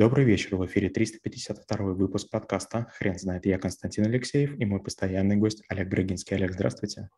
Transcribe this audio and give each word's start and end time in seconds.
Добрый 0.00 0.24
вечер, 0.24 0.56
в 0.56 0.64
эфире 0.64 0.88
352 0.88 1.76
выпуск 1.92 2.30
подкаста 2.30 2.86
«Хрен 2.96 3.18
знает». 3.18 3.44
Я 3.44 3.58
Константин 3.58 4.06
Алексеев 4.06 4.58
и 4.58 4.64
мой 4.64 4.82
постоянный 4.82 5.36
гость 5.36 5.62
Олег 5.68 5.90
Брагинский. 5.90 6.36
Олег, 6.36 6.52
здравствуйте. 6.52 7.10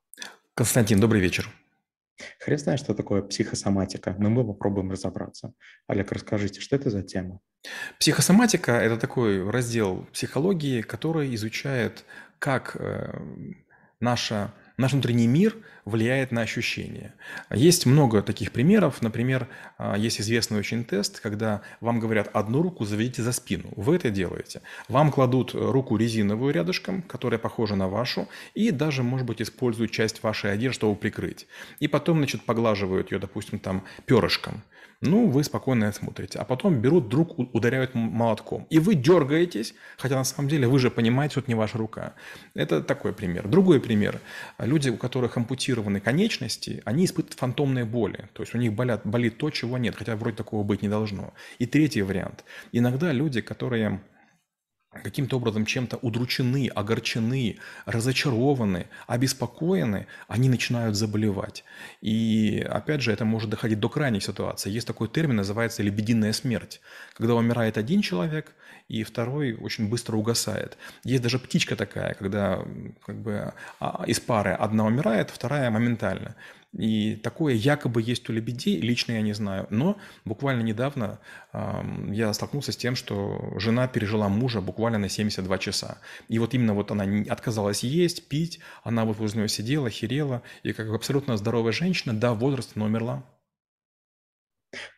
Константин, 0.55 0.99
добрый 0.99 1.21
вечер. 1.21 1.49
Хрен 2.41 2.59
знает, 2.59 2.81
что 2.81 2.93
такое 2.95 3.23
психосоматика, 3.23 4.17
но 4.19 4.31
мы 4.31 4.45
попробуем 4.45 4.91
разобраться. 4.91 5.53
Олег, 5.87 6.11
расскажите, 6.11 6.61
что 6.61 6.75
это 6.75 6.91
за 6.91 7.05
тема? 7.05 7.39
Психосоматика– 8.01 8.73
это 8.83 8.97
такой 8.97 9.49
раздел 9.49 10.05
психологии, 10.13 10.83
который 10.83 11.33
изучает, 11.37 12.05
как 12.41 12.75
э, 12.81 13.17
наша 14.01 14.53
наш 14.83 14.93
внутренний 14.93 15.27
мир 15.27 15.57
влияет 15.85 16.33
на 16.33 16.43
ощущения. 16.43 17.15
Есть 17.51 17.87
много 17.87 18.23
таких 18.23 18.53
примеров. 18.53 19.01
Например, 19.01 19.49
а, 19.79 19.97
есть 19.97 20.21
известный 20.21 20.59
очень 20.59 20.85
тест, 20.85 21.21
когда 21.21 21.63
вам 21.81 22.01
говорят 22.01 22.29
одну 22.33 22.63
руку 22.63 22.85
заведите 22.85 23.23
за 23.23 23.33
спину. 23.33 23.69
Вы 23.77 23.97
это 23.97 24.11
делаете. 24.11 24.61
Вам 24.89 25.11
кладут 25.11 25.55
руку 25.55 25.97
резиновую 25.97 26.53
рядышком, 26.53 27.03
которая 27.03 27.39
похожа 27.39 27.77
на 27.77 27.89
вашу, 27.89 28.29
и 28.55 28.71
даже, 28.71 29.03
может 29.03 29.27
быть, 29.27 29.41
используют 29.41 29.93
часть 29.93 30.23
вашей 30.23 30.53
одежды, 30.53 30.75
чтобы 30.75 30.97
прикрыть. 30.97 31.47
И 31.81 31.89
потом, 31.89 32.19
значит, 32.19 32.45
поглаживают 32.45 33.13
ее, 33.13 33.19
допустим, 33.19 33.59
там 33.59 33.85
перышком. 34.05 34.63
Ну, 35.05 35.29
вы 35.29 35.43
спокойно 35.43 35.91
смотрите. 35.93 36.39
А 36.39 36.45
потом 36.45 36.81
берут, 36.81 37.09
друг 37.09 37.37
ударяют 37.37 37.95
молотком. 37.95 38.69
И 38.71 38.79
вы 38.79 38.95
дергаетесь, 38.95 39.75
хотя 39.99 40.15
на 40.15 40.23
самом 40.23 40.49
деле 40.49 40.69
вы 40.69 40.79
же 40.79 40.93
понимаете, 40.93 41.33
что 41.33 41.41
это 41.41 41.51
не 41.51 41.57
ваша 41.57 41.77
рука. 41.77 42.15
Это 42.55 42.81
такой 42.81 43.13
пример. 43.13 43.49
Другой 43.49 43.81
пример. 43.81 44.21
Люди, 44.73 44.89
у 44.89 44.97
которых 44.97 45.37
ампутированы 45.37 46.01
конечности, 46.01 46.81
они 46.87 47.05
испытывают 47.05 47.39
фантомные 47.39 47.85
боли. 47.85 48.31
То 48.33 48.43
есть 48.43 48.55
у 48.55 48.59
них 48.59 48.73
болят, 48.73 49.03
болит 49.05 49.37
то, 49.37 49.51
чего 49.51 49.77
нет, 49.77 49.95
хотя 49.95 50.17
вроде 50.17 50.39
такого 50.39 50.63
быть 50.63 50.81
не 50.81 50.89
должно. 50.89 51.35
И 51.59 51.67
третий 51.67 52.01
вариант. 52.01 52.43
Иногда 52.73 53.13
люди, 53.13 53.43
которые 53.43 54.01
каким-то 54.93 55.37
образом 55.37 55.65
чем-то 55.65 55.97
удручены, 56.03 56.69
огорчены, 56.69 57.59
разочарованы, 57.87 58.87
обеспокоены, 59.07 60.07
они 60.29 60.49
начинают 60.49 60.97
заболевать. 60.97 61.65
И 62.01 62.65
опять 62.69 63.01
же, 63.01 63.13
это 63.13 63.25
может 63.25 63.51
доходить 63.51 63.81
до 63.81 63.89
крайних 63.89 64.23
ситуаций. 64.23 64.71
Есть 64.71 64.87
такой 64.87 65.09
термин, 65.09 65.37
называется 65.37 65.83
лебединая 65.83 66.33
смерть, 66.33 66.81
когда 67.15 67.35
умирает 67.35 67.79
один 67.79 68.03
человек, 68.03 68.55
и 68.89 69.05
второй 69.05 69.55
очень 69.55 69.89
быстро 69.89 70.17
угасает. 70.17 70.77
Есть 71.05 71.23
даже 71.23 71.39
птичка 71.39 71.77
такая, 71.77 72.15
когда 72.15 72.63
как 73.07 73.17
бы, 73.17 73.55
а, 73.81 74.05
из 74.07 74.21
пары 74.21 74.51
одна 74.53 74.85
умирает, 74.85 75.31
вторая 75.31 75.71
моментально. 75.71 76.37
И 76.73 77.17
такое 77.17 77.55
якобы 77.55 78.01
есть 78.01 78.29
у 78.31 78.33
лебедей, 78.33 78.81
лично 78.81 79.13
я 79.13 79.23
не 79.23 79.35
знаю. 79.35 79.67
Но 79.69 79.99
буквально 80.25 80.63
недавно 80.63 81.21
э, 81.53 81.83
я 82.11 82.33
столкнулся 82.33 82.73
с 82.73 82.77
тем, 82.77 82.97
что 82.97 83.55
жена 83.59 83.89
пережила 83.89 84.29
мужа 84.29 84.63
буквально 84.63 84.99
на 84.99 85.09
72 85.11 85.59
часа. 85.59 85.99
И 86.29 86.39
вот 86.39 86.55
именно 86.55 86.73
вот 86.73 86.91
она 86.91 87.05
отказалась 87.29 87.83
есть, 87.83 88.29
пить, 88.29 88.61
она 88.85 89.05
вот 89.05 89.19
возле 89.19 89.41
него 89.41 89.49
сидела, 89.49 89.91
херела, 89.91 90.43
и 90.63 90.73
как 90.73 90.89
абсолютно 90.89 91.37
здоровая 91.37 91.73
женщина, 91.73 92.15
да, 92.15 92.33
возраст, 92.33 92.73
но 92.75 92.87
умерла. 92.87 93.25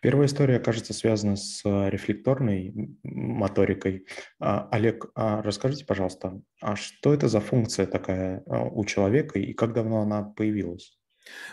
Первая 0.00 0.26
история, 0.26 0.60
кажется, 0.60 0.94
связана 0.94 1.34
с 1.34 1.60
э, 1.64 1.90
рефлекторной 1.90 2.72
моторикой. 3.02 4.06
А, 4.38 4.68
Олег, 4.70 5.06
а 5.16 5.42
расскажите, 5.42 5.84
пожалуйста, 5.84 6.40
а 6.60 6.76
что 6.76 7.12
это 7.12 7.26
за 7.26 7.40
функция 7.40 7.86
такая 7.86 8.44
а, 8.46 8.62
у 8.62 8.84
человека 8.84 9.40
и 9.40 9.52
как 9.52 9.72
давно 9.72 10.00
она 10.02 10.22
появилась? 10.22 10.96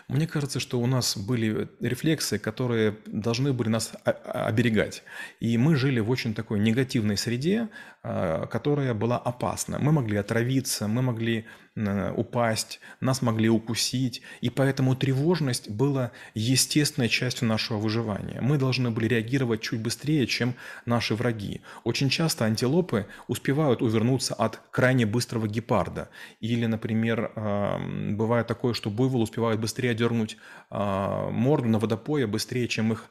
Мне 0.08 0.26
кажется, 0.26 0.60
что 0.60 0.80
у 0.80 0.86
нас 0.86 1.16
были 1.16 1.68
рефлексы, 1.80 2.38
которые 2.38 2.96
должны 3.06 3.52
были 3.52 3.68
нас 3.68 3.92
оберегать. 4.04 5.02
И 5.40 5.56
мы 5.58 5.76
жили 5.76 6.00
в 6.00 6.10
очень 6.10 6.34
такой 6.34 6.58
негативной 6.60 7.16
среде, 7.16 7.68
а, 8.02 8.46
которая 8.46 8.94
была 8.94 9.18
опасна. 9.18 9.78
Мы 9.78 9.92
могли 9.92 10.16
отравиться, 10.16 10.88
мы 10.88 11.02
могли 11.02 11.46
упасть, 11.74 12.80
нас 13.00 13.22
могли 13.22 13.48
укусить, 13.48 14.20
и 14.42 14.50
поэтому 14.50 14.94
тревожность 14.94 15.70
была 15.70 16.12
естественной 16.34 17.08
частью 17.08 17.48
нашего 17.48 17.78
выживания. 17.78 18.40
Мы 18.42 18.58
должны 18.58 18.90
были 18.90 19.06
реагировать 19.06 19.62
чуть 19.62 19.80
быстрее, 19.80 20.26
чем 20.26 20.54
наши 20.84 21.14
враги. 21.14 21.62
Очень 21.84 22.10
часто 22.10 22.44
антилопы 22.44 23.06
успевают 23.26 23.80
увернуться 23.80 24.34
от 24.34 24.60
крайне 24.70 25.06
быстрого 25.06 25.48
гепарда. 25.48 26.10
Или, 26.40 26.66
например, 26.66 27.32
бывает 27.34 28.46
такое, 28.46 28.74
что 28.74 28.90
буйвол 28.90 29.22
успевает 29.22 29.58
быстрее 29.58 29.94
дернуть 29.94 30.36
а, 30.70 31.30
морду 31.30 31.68
на 31.68 31.78
водопое, 31.78 32.26
быстрее, 32.26 32.68
чем 32.68 32.92
их 32.92 33.06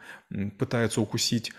пытаются 0.57 1.01
укусить 1.01 1.51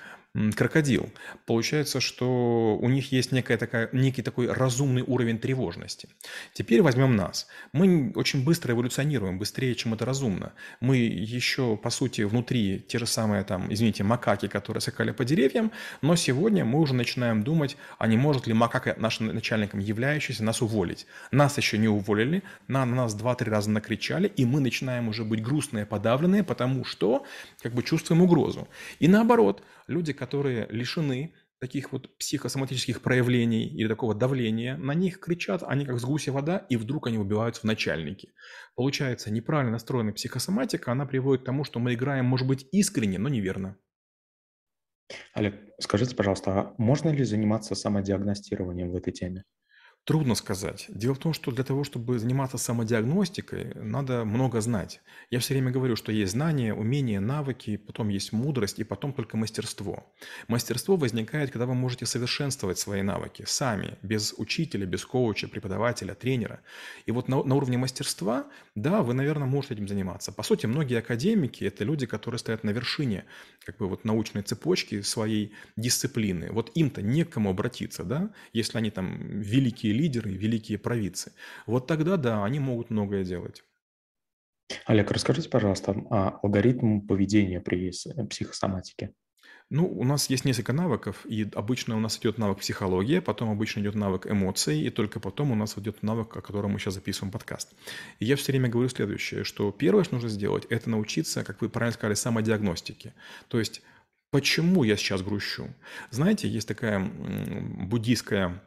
крокодил. 0.56 1.10
Получается, 1.44 2.00
что 2.00 2.78
у 2.80 2.88
них 2.88 3.12
есть 3.12 3.32
некая 3.32 3.58
такая, 3.58 3.90
некий 3.92 4.22
такой 4.22 4.50
разумный 4.50 5.02
уровень 5.02 5.38
тревожности. 5.38 6.08
Теперь 6.54 6.80
возьмем 6.80 7.16
нас. 7.16 7.46
Мы 7.72 8.12
очень 8.14 8.42
быстро 8.42 8.72
эволюционируем, 8.72 9.38
быстрее, 9.38 9.74
чем 9.74 9.92
это 9.92 10.06
разумно. 10.06 10.52
Мы 10.80 10.96
еще, 10.96 11.76
по 11.76 11.90
сути, 11.90 12.22
внутри 12.22 12.82
те 12.88 12.98
же 12.98 13.06
самые, 13.06 13.44
там, 13.44 13.72
извините, 13.72 14.04
макаки, 14.04 14.48
которые 14.48 14.80
скакали 14.80 15.10
по 15.10 15.24
деревьям, 15.24 15.70
но 16.00 16.16
сегодня 16.16 16.64
мы 16.64 16.80
уже 16.80 16.94
начинаем 16.94 17.42
думать, 17.42 17.76
а 17.98 18.06
не 18.06 18.16
может 18.16 18.46
ли 18.46 18.54
макака, 18.54 18.94
нашим 18.98 19.26
начальником 19.26 19.80
являющийся, 19.80 20.44
нас 20.44 20.62
уволить. 20.62 21.06
Нас 21.30 21.58
еще 21.58 21.76
не 21.76 21.88
уволили, 21.88 22.42
на 22.68 22.86
нас 22.86 23.14
два-три 23.14 23.50
раза 23.50 23.70
накричали, 23.70 24.28
и 24.28 24.46
мы 24.46 24.60
начинаем 24.60 25.08
уже 25.08 25.24
быть 25.24 25.42
грустные, 25.42 25.84
подавленные, 25.84 26.42
потому 26.42 26.86
что 26.86 27.26
как 27.62 27.74
бы 27.74 27.82
чувствуем 27.82 28.22
угрозу. 28.22 28.66
И 28.98 29.08
наоборот, 29.08 29.62
люди, 29.86 30.12
которые 30.22 30.68
лишены 30.70 31.34
таких 31.58 31.90
вот 31.90 32.16
психосоматических 32.16 33.02
проявлений 33.02 33.66
или 33.66 33.88
такого 33.88 34.14
давления, 34.14 34.76
на 34.76 34.94
них 34.94 35.18
кричат, 35.18 35.64
они 35.64 35.84
как 35.84 35.98
с 35.98 36.04
гуся 36.04 36.30
вода, 36.30 36.58
и 36.68 36.76
вдруг 36.76 37.08
они 37.08 37.18
убиваются 37.18 37.62
в 37.62 37.64
начальники. 37.64 38.32
Получается, 38.76 39.32
неправильно 39.32 39.72
настроенная 39.72 40.12
психосоматика, 40.12 40.92
она 40.92 41.06
приводит 41.06 41.42
к 41.42 41.46
тому, 41.46 41.64
что 41.64 41.80
мы 41.80 41.94
играем, 41.94 42.26
может 42.26 42.46
быть, 42.46 42.68
искренне, 42.70 43.18
но 43.18 43.28
неверно. 43.28 43.76
Олег, 45.34 45.56
скажите, 45.80 46.14
пожалуйста, 46.14 46.52
а 46.52 46.74
можно 46.78 47.08
ли 47.08 47.24
заниматься 47.24 47.74
самодиагностированием 47.74 48.92
в 48.92 48.94
этой 48.94 49.12
теме? 49.12 49.42
Трудно 50.04 50.34
сказать. 50.34 50.86
Дело 50.88 51.14
в 51.14 51.18
том, 51.18 51.32
что 51.32 51.52
для 51.52 51.62
того, 51.62 51.84
чтобы 51.84 52.18
заниматься 52.18 52.58
самодиагностикой, 52.58 53.72
надо 53.76 54.24
много 54.24 54.60
знать. 54.60 55.00
Я 55.30 55.38
все 55.38 55.54
время 55.54 55.70
говорю, 55.70 55.94
что 55.94 56.10
есть 56.10 56.32
знания, 56.32 56.74
умения, 56.74 57.20
навыки, 57.20 57.76
потом 57.76 58.08
есть 58.08 58.32
мудрость 58.32 58.80
и 58.80 58.84
потом 58.84 59.12
только 59.12 59.36
мастерство. 59.36 60.12
Мастерство 60.48 60.96
возникает, 60.96 61.52
когда 61.52 61.66
вы 61.66 61.74
можете 61.74 62.04
совершенствовать 62.04 62.80
свои 62.80 63.02
навыки 63.02 63.44
сами, 63.46 63.96
без 64.02 64.34
учителя, 64.36 64.86
без 64.86 65.04
коуча, 65.04 65.46
преподавателя, 65.46 66.14
тренера. 66.14 66.62
И 67.06 67.12
вот 67.12 67.28
на, 67.28 67.44
на 67.44 67.54
уровне 67.54 67.78
мастерства, 67.78 68.46
да, 68.74 69.02
вы, 69.02 69.14
наверное, 69.14 69.46
можете 69.46 69.74
этим 69.74 69.86
заниматься. 69.86 70.32
По 70.32 70.42
сути, 70.42 70.66
многие 70.66 70.98
академики– 70.98 71.62
это 71.66 71.84
люди, 71.84 72.06
которые 72.06 72.40
стоят 72.40 72.64
на 72.64 72.70
вершине 72.70 73.24
как 73.64 73.76
бы 73.76 73.88
вот 73.88 74.04
научной 74.04 74.42
цепочки 74.42 75.00
своей 75.02 75.52
дисциплины. 75.76 76.50
Вот 76.50 76.72
им-то 76.74 77.02
не 77.02 77.24
к 77.24 77.30
кому 77.30 77.50
обратиться, 77.50 78.02
да, 78.02 78.32
если 78.52 78.78
они 78.78 78.90
там 78.90 79.40
великие 79.40 79.91
великие 79.92 80.02
лидеры, 80.02 80.30
великие 80.32 80.78
провидцы, 80.78 81.32
вот 81.66 81.86
тогда, 81.86 82.16
да, 82.16 82.44
они 82.44 82.58
могут 82.58 82.90
многое 82.90 83.24
делать. 83.24 83.62
Олег, 84.86 85.10
расскажите, 85.10 85.48
пожалуйста, 85.48 85.92
о 86.10 86.40
алгоритм 86.42 87.00
поведения 87.00 87.60
при 87.60 87.90
психосоматике. 88.28 89.14
Ну, 89.70 89.86
у 89.86 90.04
нас 90.04 90.28
есть 90.28 90.44
несколько 90.44 90.74
навыков, 90.74 91.24
и 91.24 91.48
обычно 91.54 91.96
у 91.96 92.00
нас 92.00 92.18
идет 92.18 92.36
навык 92.36 92.58
психология, 92.58 93.22
потом 93.22 93.50
обычно 93.50 93.80
идет 93.80 93.94
навык 93.94 94.26
эмоций, 94.26 94.80
и 94.80 94.90
только 94.90 95.18
потом 95.18 95.50
у 95.50 95.54
нас 95.54 95.78
идет 95.78 96.02
навык, 96.02 96.36
о 96.36 96.42
котором 96.42 96.72
мы 96.72 96.78
сейчас 96.78 96.94
записываем 96.94 97.32
подкаст. 97.32 97.74
И 98.18 98.26
я 98.26 98.36
все 98.36 98.52
время 98.52 98.68
говорю 98.68 98.90
следующее, 98.90 99.44
что 99.44 99.72
первое, 99.72 100.04
что 100.04 100.14
нужно 100.14 100.28
сделать, 100.28 100.66
это 100.68 100.90
научиться, 100.90 101.42
как 101.42 101.62
вы 101.62 101.70
правильно 101.70 101.94
сказали, 101.94 102.14
самодиагностике. 102.14 103.14
То 103.48 103.58
есть, 103.58 103.80
почему 104.30 104.84
я 104.84 104.96
сейчас 104.96 105.22
грущу? 105.22 105.68
Знаете, 106.10 106.48
есть 106.48 106.68
такая 106.68 107.00
буддийская 107.00 108.62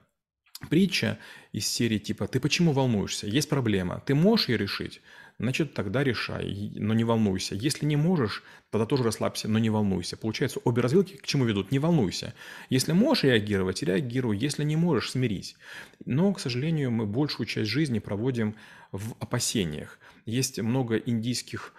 притча 0.65 1.19
из 1.51 1.67
серии 1.67 1.97
типа 1.97 2.27
«Ты 2.27 2.39
почему 2.39 2.71
волнуешься? 2.73 3.27
Есть 3.27 3.49
проблема. 3.49 4.01
Ты 4.05 4.15
можешь 4.15 4.49
ее 4.49 4.57
решить? 4.57 5.01
Значит, 5.37 5.73
тогда 5.73 6.01
решай, 6.03 6.71
но 6.75 6.93
не 6.93 7.03
волнуйся. 7.03 7.55
Если 7.55 7.85
не 7.85 7.97
можешь, 7.97 8.41
тогда 8.69 8.85
тоже 8.85 9.03
расслабься, 9.03 9.49
но 9.49 9.59
не 9.59 9.69
волнуйся. 9.69 10.15
Получается, 10.15 10.61
обе 10.63 10.81
развилки 10.81 11.17
к 11.17 11.25
чему 11.25 11.43
ведут? 11.43 11.71
Не 11.71 11.79
волнуйся. 11.79 12.33
Если 12.69 12.93
можешь 12.93 13.25
реагировать, 13.25 13.83
реагируй. 13.83 14.37
Если 14.37 14.63
не 14.63 14.77
можешь, 14.77 15.11
смирись. 15.11 15.57
Но, 16.05 16.33
к 16.33 16.39
сожалению, 16.39 16.91
мы 16.91 17.05
большую 17.05 17.47
часть 17.47 17.69
жизни 17.69 17.99
проводим 17.99 18.55
в 18.93 19.13
опасениях. 19.19 19.99
Есть 20.25 20.59
много 20.59 20.95
индийских 20.97 21.73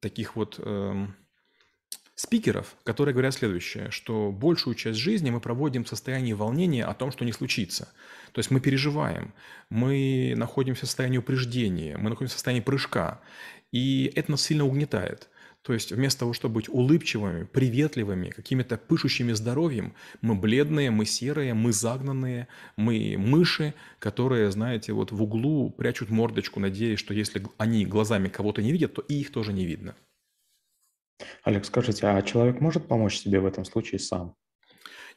таких 0.00 0.36
вот... 0.36 0.56
Э- 0.58 1.06
спикеров, 2.18 2.74
которые 2.82 3.12
говорят 3.12 3.32
следующее, 3.34 3.92
что 3.92 4.32
большую 4.32 4.74
часть 4.74 4.98
жизни 4.98 5.30
мы 5.30 5.40
проводим 5.40 5.84
в 5.84 5.88
состоянии 5.88 6.32
волнения 6.32 6.84
о 6.84 6.92
том, 6.92 7.12
что 7.12 7.24
не 7.24 7.30
случится. 7.30 7.92
То 8.32 8.40
есть 8.40 8.50
мы 8.50 8.58
переживаем, 8.58 9.32
мы 9.70 10.34
находимся 10.36 10.84
в 10.84 10.88
состоянии 10.88 11.18
упреждения, 11.18 11.96
мы 11.96 12.10
находимся 12.10 12.34
в 12.34 12.38
состоянии 12.38 12.60
прыжка, 12.60 13.20
и 13.70 14.12
это 14.16 14.32
нас 14.32 14.42
сильно 14.42 14.64
угнетает. 14.64 15.28
То 15.62 15.72
есть 15.72 15.92
вместо 15.92 16.20
того, 16.20 16.32
чтобы 16.32 16.56
быть 16.56 16.68
улыбчивыми, 16.68 17.44
приветливыми, 17.44 18.30
какими-то 18.30 18.78
пышущими 18.78 19.32
здоровьем, 19.32 19.94
мы 20.20 20.34
бледные, 20.34 20.90
мы 20.90 21.04
серые, 21.04 21.54
мы 21.54 21.72
загнанные, 21.72 22.48
мы 22.76 23.14
мыши, 23.16 23.74
которые, 24.00 24.50
знаете, 24.50 24.92
вот 24.92 25.12
в 25.12 25.22
углу 25.22 25.70
прячут 25.70 26.10
мордочку, 26.10 26.58
надеясь, 26.58 26.98
что 26.98 27.14
если 27.14 27.44
они 27.58 27.86
глазами 27.86 28.28
кого-то 28.28 28.60
не 28.60 28.72
видят, 28.72 28.94
то 28.94 29.02
и 29.02 29.20
их 29.20 29.30
тоже 29.30 29.52
не 29.52 29.66
видно. 29.66 29.94
Олег, 31.42 31.64
скажите, 31.64 32.06
а 32.06 32.22
человек 32.22 32.60
может 32.60 32.86
помочь 32.88 33.18
себе 33.18 33.40
в 33.40 33.46
этом 33.46 33.64
случае 33.64 33.98
сам? 33.98 34.36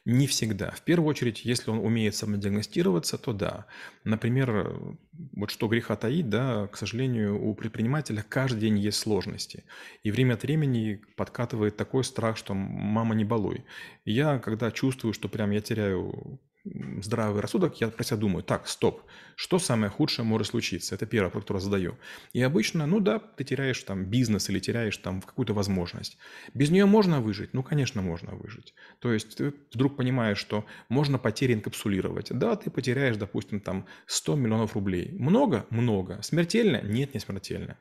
Не 0.04 0.26
всегда. 0.26 0.72
В 0.72 0.82
первую 0.82 1.08
очередь, 1.08 1.44
если 1.44 1.70
он 1.70 1.78
умеет 1.78 2.16
самодиагностироваться, 2.16 3.18
то 3.18 3.32
да. 3.32 3.66
Например, 4.02 4.96
вот 5.12 5.50
что 5.50 5.68
греха 5.68 5.94
таить, 5.94 6.28
да, 6.28 6.66
к 6.66 6.76
сожалению, 6.76 7.40
у 7.40 7.54
предпринимателя 7.54 8.24
каждый 8.28 8.60
день 8.62 8.78
есть 8.78 8.98
сложности. 8.98 9.64
И 10.02 10.10
время 10.10 10.34
от 10.34 10.42
времени 10.42 11.00
подкатывает 11.16 11.76
такой 11.76 12.02
страх, 12.02 12.36
что 12.36 12.52
мама 12.52 13.14
не 13.14 13.24
балуй. 13.24 13.64
я, 14.04 14.40
когда 14.40 14.72
чувствую, 14.72 15.14
что 15.14 15.28
прям 15.28 15.52
я 15.52 15.60
теряю 15.60 16.40
здравый 16.64 17.40
рассудок, 17.40 17.80
я 17.80 17.88
про 17.88 18.04
себя 18.04 18.16
думаю, 18.18 18.44
так, 18.44 18.68
стоп, 18.68 19.02
что 19.34 19.58
самое 19.58 19.90
худшее 19.90 20.24
может 20.24 20.48
случиться? 20.48 20.94
Это 20.94 21.06
первый 21.06 21.26
вопрос, 21.26 21.44
который 21.44 21.58
задаю. 21.58 21.98
И 22.32 22.40
обычно, 22.40 22.86
ну 22.86 23.00
да, 23.00 23.18
ты 23.18 23.44
теряешь 23.44 23.82
там 23.82 24.04
бизнес 24.04 24.48
или 24.48 24.60
теряешь 24.60 24.96
там 24.96 25.20
какую-то 25.22 25.54
возможность. 25.54 26.18
Без 26.54 26.70
нее 26.70 26.86
можно 26.86 27.20
выжить? 27.20 27.52
Ну, 27.52 27.62
конечно, 27.62 28.02
можно 28.02 28.34
выжить. 28.34 28.74
То 29.00 29.12
есть 29.12 29.36
ты 29.36 29.52
вдруг 29.72 29.96
понимаешь, 29.96 30.38
что 30.38 30.64
можно 30.88 31.18
потери 31.18 31.54
инкапсулировать. 31.54 32.28
Да, 32.30 32.54
ты 32.56 32.70
потеряешь, 32.70 33.16
допустим, 33.16 33.60
там 33.60 33.86
100 34.06 34.36
миллионов 34.36 34.74
рублей. 34.74 35.12
Много? 35.18 35.66
Много. 35.70 36.20
Смертельно? 36.22 36.80
Нет, 36.82 37.14
не 37.14 37.20
смертельно. 37.20 37.78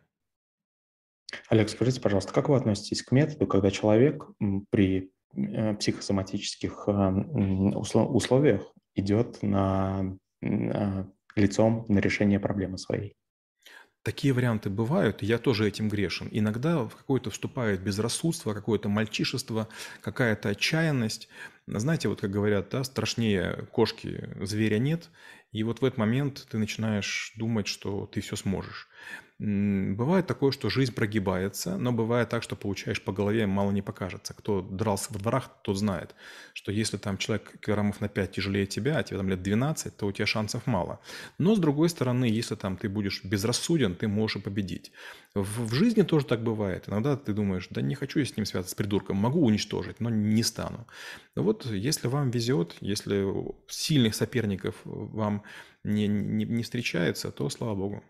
Олег, 1.50 1.70
скажите, 1.70 2.02
пожалуйста, 2.02 2.34
как 2.34 2.50
вы 2.50 2.58
относитесь 2.58 3.04
к 3.04 3.12
методу, 3.12 3.48
когда 3.48 3.72
человек 3.72 4.26
при 4.70 5.12
психосоматических 5.80 6.84
э, 6.88 6.92
условиях 6.92 8.64
идет 8.96 9.42
на, 9.42 10.18
на 10.42 11.12
лицом 11.36 11.86
на 11.88 12.00
решение 12.00 12.40
проблемы 12.40 12.78
своей. 12.78 13.16
Такие 14.04 14.34
варианты 14.34 14.72
бывают, 14.72 15.22
я 15.22 15.38
тоже 15.38 15.68
этим 15.68 15.88
грешен. 15.88 16.28
Иногда 16.32 16.86
в 16.86 16.96
какое-то 16.96 17.30
вступает 17.30 17.84
безрассудство, 17.84 18.56
какое-то 18.56 18.90
мальчишество, 18.90 19.68
какая-то 20.02 20.50
отчаянность. 20.50 21.30
Знаете, 21.68 22.10
вот 22.10 22.20
как 22.20 22.32
говорят, 22.32 22.70
да, 22.70 22.84
страшнее 22.84 23.68
кошки 23.72 24.28
зверя 24.42 24.80
нет. 24.80 25.12
И 25.52 25.62
вот 25.62 25.82
в 25.82 25.86
этот 25.86 26.00
момент 26.00 26.48
ты 26.50 26.58
начинаешь 26.58 27.34
думать, 27.38 27.68
что 27.68 28.08
ты 28.08 28.22
все 28.22 28.36
сможешь. 28.36 28.88
Бывает 29.44 30.28
такое, 30.28 30.52
что 30.52 30.70
жизнь 30.70 30.94
прогибается, 30.94 31.76
но 31.76 31.92
бывает 31.92 32.30
так, 32.30 32.44
что 32.44 32.56
получаешь 32.56 33.02
по 33.02 33.12
голове, 33.12 33.48
мало 33.48 33.72
не 33.72 33.82
покажется. 33.82 34.36
Кто 34.36 34.62
дрался 34.62 35.12
во 35.12 35.18
дворах, 35.18 35.50
тот 35.64 35.80
знает, 35.80 36.14
что 36.54 36.72
если 36.72 36.98
там 36.98 37.18
человек 37.18 37.60
килограммов 37.60 38.02
на 38.02 38.08
5 38.08 38.32
тяжелее 38.34 38.68
тебя, 38.68 39.00
а 39.00 39.04
тебе 39.04 39.18
там 39.18 39.30
лет 39.30 39.42
12, 39.42 39.98
то 39.98 40.06
у 40.06 40.12
тебя 40.12 40.28
шансов 40.28 40.68
мало. 40.68 41.00
Но 41.40 41.56
с 41.56 41.60
другой 41.60 41.90
стороны, 41.90 42.26
если 42.26 42.54
там 42.54 42.78
ты 42.78 42.88
будешь 42.88 43.24
безрассуден, 43.24 43.96
ты 43.96 44.08
можешь 44.08 44.38
и 44.38 44.42
победить. 44.42 44.92
В, 45.34 45.70
в 45.70 45.74
жизни 45.74 46.04
тоже 46.04 46.28
так 46.28 46.44
бывает. 46.44 46.84
Иногда 46.88 47.18
ты 47.18 47.34
думаешь, 47.34 47.68
да 47.72 47.82
не 47.82 47.96
хочу 47.96 48.20
я 48.20 48.26
с 48.26 48.38
ним 48.38 48.46
связаться, 48.46 48.74
с 48.74 48.76
придурком, 48.76 49.18
могу 49.18 49.44
уничтожить, 49.44 50.00
но 50.00 50.12
не 50.12 50.44
стану. 50.44 50.86
Вот 51.36 51.66
если 51.66 52.10
вам 52.10 52.30
везет, 52.30 52.76
если 52.80 53.26
сильных 53.68 54.14
соперников 54.14 54.76
вам 54.84 55.42
не, 55.84 56.08
не, 56.08 56.46
не 56.46 56.62
встречается, 56.62 57.32
то 57.32 57.50
слава 57.50 57.74
богу. 57.74 58.04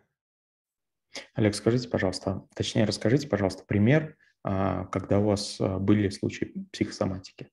Олег, 1.36 1.56
скажите, 1.56 1.88
пожалуйста, 1.88 2.46
точнее 2.56 2.86
расскажите, 2.86 3.28
пожалуйста, 3.28 3.64
пример, 3.68 4.16
а, 4.44 4.86
когда 4.86 5.20
у 5.20 5.26
вас 5.26 5.58
а, 5.60 5.80
были 5.80 6.10
случаи 6.10 6.54
психосоматики. 6.72 7.50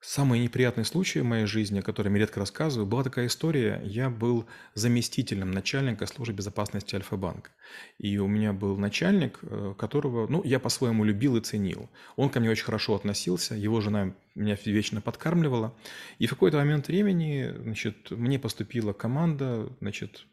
Самый 0.00 0.38
неприятный 0.38 0.84
случай 0.84 1.20
в 1.20 1.24
моей 1.24 1.46
жизни, 1.46 1.80
о 1.80 1.82
котором 1.82 2.14
я 2.14 2.20
редко 2.20 2.38
рассказываю, 2.38 2.86
была 2.86 3.02
такая 3.02 3.26
история. 3.26 3.82
Я 3.84 4.10
был 4.10 4.46
заместителем 4.74 5.50
начальника 5.50 6.06
службы 6.06 6.36
безопасности 6.36 6.94
Альфа-банка. 6.94 7.50
И 7.98 8.16
у 8.18 8.28
меня 8.28 8.52
был 8.52 8.76
начальник, 8.76 9.40
э, 9.42 9.74
которого, 9.76 10.28
ну, 10.28 10.40
я 10.44 10.60
по-своему 10.60 11.02
любил 11.02 11.36
и 11.36 11.40
ценил. 11.40 11.90
Он 12.14 12.30
ко 12.30 12.38
мне 12.38 12.48
очень 12.48 12.64
хорошо 12.64 12.94
относился, 12.94 13.56
его 13.56 13.80
жена 13.80 14.14
меня 14.36 14.56
вечно 14.64 15.00
подкармливала. 15.00 15.76
И 16.20 16.28
в 16.28 16.30
какой-то 16.30 16.58
момент 16.58 16.86
времени, 16.86 17.52
значит, 17.58 18.12
мне 18.12 18.38
поступила 18.38 18.92
команда, 18.92 19.68
значит, 19.80 20.28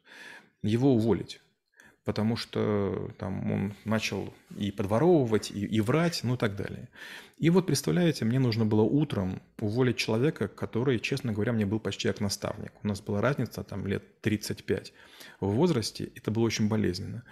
его 0.62 0.94
уволить 0.94 1.41
потому 2.05 2.37
что 2.37 3.11
там 3.17 3.51
он 3.51 3.73
начал 3.83 4.33
и 4.55 4.71
подворовывать, 4.71 5.51
и, 5.51 5.65
и 5.65 5.81
врать, 5.81 6.21
ну 6.23 6.35
и 6.35 6.37
так 6.37 6.55
далее. 6.55 6.87
И 7.37 7.49
вот, 7.49 7.65
представляете, 7.65 8.23
мне 8.23 8.39
нужно 8.39 8.63
было 8.65 8.83
утром 8.83 9.41
уволить 9.59 9.97
человека, 9.97 10.47
который, 10.47 10.99
честно 10.99 11.33
говоря, 11.33 11.51
мне 11.51 11.65
был 11.65 11.79
почти 11.79 12.07
как 12.07 12.21
наставник. 12.21 12.71
У 12.83 12.87
нас 12.87 13.01
была 13.01 13.21
разница 13.21 13.63
там 13.63 13.87
лет 13.87 14.21
35 14.21 14.93
в 15.39 15.47
возрасте, 15.47 16.11
это 16.15 16.31
было 16.31 16.43
очень 16.43 16.69
болезненно. 16.69 17.23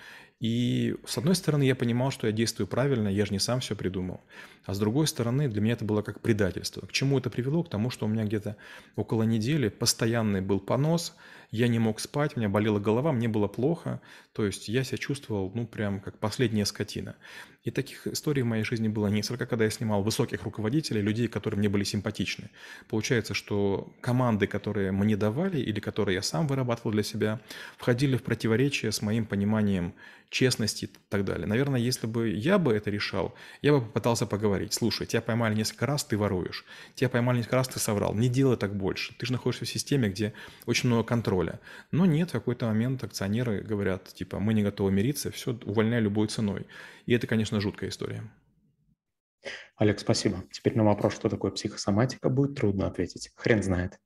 И 0.44 0.98
с 1.06 1.18
одной 1.18 1.36
стороны, 1.36 1.64
я 1.64 1.74
понимал, 1.74 2.12
что 2.12 2.28
я 2.28 2.34
действую 2.34 2.68
правильно, 2.68 3.08
я 3.08 3.26
же 3.26 3.32
не 3.32 3.40
сам 3.40 3.62
все 3.62 3.78
придумал. 3.78 4.20
А 4.66 4.74
с 4.74 4.78
другой 4.78 5.08
стороны, 5.08 5.48
для 5.48 5.62
меня 5.62 5.72
это 5.72 5.86
было 5.86 6.02
как 6.02 6.20
предательство. 6.20 6.86
К 6.86 6.92
чему 6.92 7.18
это 7.18 7.30
привело? 7.30 7.64
К 7.64 7.70
тому, 7.70 7.90
что 7.90 8.06
у 8.06 8.10
меня 8.10 8.26
где-то 8.26 8.58
около 8.98 9.24
недели 9.24 9.70
постоянный 9.70 10.42
был 10.42 10.60
понос, 10.60 11.16
я 11.52 11.70
не 11.70 11.80
мог 11.80 12.02
спать, 12.02 12.34
у 12.36 12.42
меня 12.42 12.50
болела 12.50 12.78
голова, 12.78 13.14
мне 13.14 13.30
было 13.30 13.48
плохо. 13.48 14.02
То 14.34 14.46
есть 14.46 14.68
я 14.68 14.84
себя 14.84 14.98
чувствовал, 14.98 15.50
ну, 15.56 15.66
прям 15.66 16.02
как 16.02 16.20
последняя 16.20 16.66
скотина. 16.66 17.16
И 17.64 17.72
таких 17.72 18.08
историй 18.08 18.44
в 18.44 18.46
моей 18.46 18.64
жизни 18.64 18.90
было 18.90 19.08
несколько, 19.08 19.46
когда 19.46 19.64
я 19.64 19.72
снимал 19.72 20.04
высоких 20.04 20.44
руководителей, 20.44 21.02
людей, 21.02 21.28
которые 21.28 21.60
мне 21.60 21.70
были 21.70 21.86
симпатичны. 21.86 22.50
Получается, 22.90 23.34
что 23.34 23.94
команды, 24.02 24.48
которые 24.48 24.92
мне 24.92 25.16
давали 25.16 25.60
или 25.60 25.80
которые 25.80 26.16
я 26.16 26.22
сам 26.22 26.48
вырабатывал 26.48 26.92
для 26.92 27.04
себя, 27.04 27.40
входили 27.78 28.18
в 28.18 28.24
противоречие 28.24 28.92
с 28.92 29.02
моим 29.02 29.26
пониманием 29.26 29.94
честности 30.34 30.86
и 30.86 30.90
так 31.10 31.24
далее. 31.24 31.46
Наверное, 31.48 31.80
если 31.80 32.08
бы 32.08 32.30
я 32.30 32.58
бы 32.58 32.74
это 32.74 32.90
решал, 32.90 33.36
я 33.62 33.72
бы 33.72 33.82
попытался 33.82 34.26
поговорить. 34.26 34.74
Слушай, 34.74 35.06
тебя 35.06 35.22
поймали 35.22 35.54
несколько 35.54 35.86
раз, 35.86 36.04
ты 36.04 36.18
воруешь. 36.18 36.66
Тебя 36.96 37.10
поймали 37.10 37.38
несколько 37.38 37.58
раз, 37.58 37.68
ты 37.68 37.80
соврал. 37.80 38.16
Не 38.16 38.30
делай 38.30 38.58
так 38.58 38.76
больше. 38.76 39.14
Ты 39.18 39.28
же 39.28 39.32
находишься 39.32 39.66
в 39.66 39.70
системе, 39.70 40.10
где 40.10 40.34
очень 40.66 40.90
много 40.90 41.04
контроля. 41.04 41.60
Но 41.92 42.06
нет, 42.06 42.30
в 42.30 42.34
какой-то 42.34 42.66
момент 42.66 43.04
акционеры 43.04 43.62
говорят, 43.62 44.12
типа, 44.14 44.40
мы 44.40 44.56
не 44.56 44.64
готовы 44.64 44.92
мириться, 44.92 45.32
все, 45.32 45.58
увольняй 45.66 46.02
любой 46.02 46.28
ценой. 46.28 46.66
И 47.06 47.14
это, 47.14 47.28
конечно, 47.54 47.62
жуткая 47.62 47.90
история. 47.90 48.24
Олег, 49.76 50.00
спасибо. 50.00 50.44
Теперь 50.52 50.76
на 50.76 50.84
вопрос, 50.84 51.14
что 51.14 51.30
такое 51.30 51.52
психосоматика, 51.52 52.30
будет 52.30 52.56
трудно 52.56 52.88
ответить. 52.88 53.32
Хрен 53.36 53.62
знает. 53.62 54.00